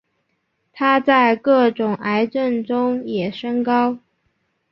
[0.73, 3.99] 它在各种癌症中也升高。